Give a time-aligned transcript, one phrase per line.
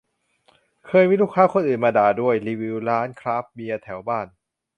[0.87, 4.27] เคยมีลูกค้าคนอื่นมาด่าด้วย รีวิวร้านคราฟต์เบียร์แถวบ้าน